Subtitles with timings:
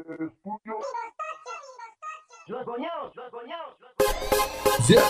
[0.00, 0.78] estudio.
[2.46, 5.02] Los goñados, los goñados, los yeah.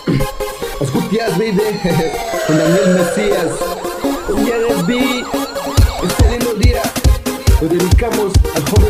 [0.80, 1.80] Escuchas, baby,
[2.46, 3.58] con Daniel Mesías.
[4.46, 5.24] Ya vi,
[6.03, 6.82] este lindo día
[7.61, 8.89] lo dedicamos al joven.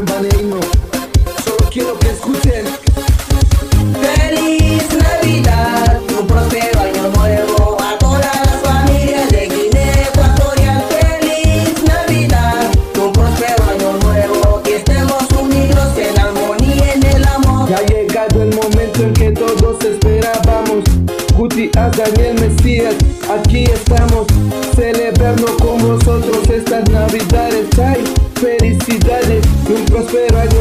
[19.00, 20.84] canción que todos esperábamos.
[21.36, 22.94] Guti a Daniel Mesías,
[23.30, 24.26] aquí estamos
[24.74, 27.66] celebrando con vosotros estas navidades.
[27.78, 30.59] Hay felicidades y un próspero año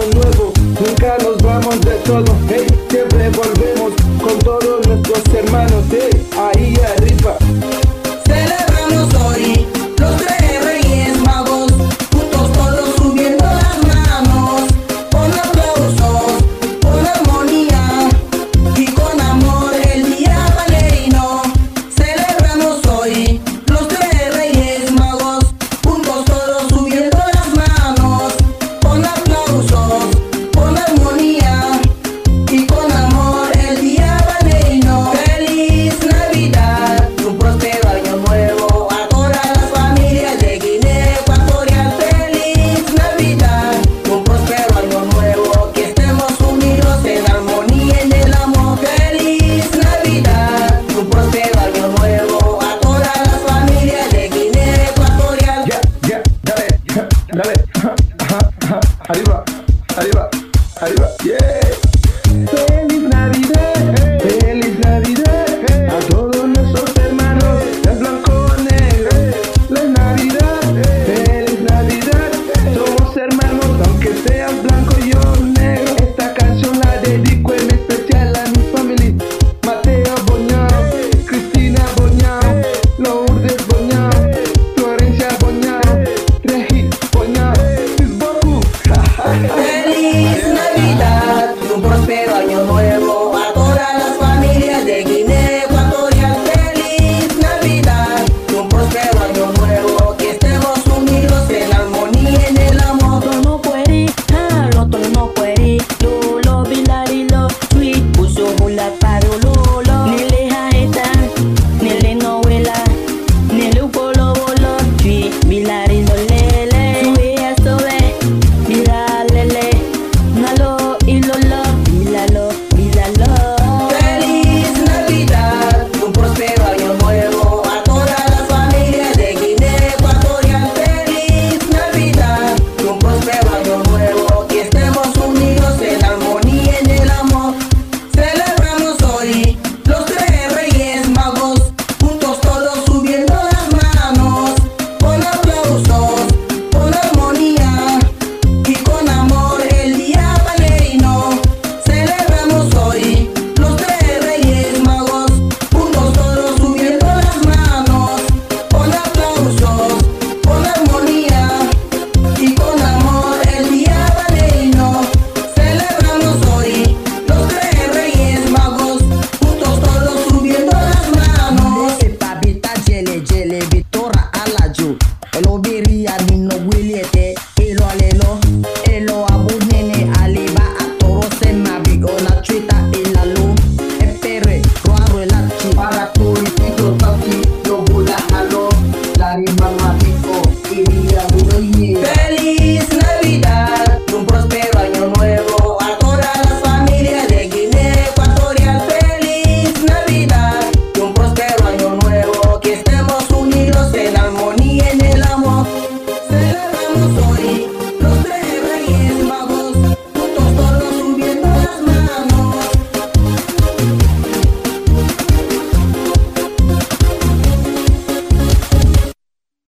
[121.10, 121.59] in the love.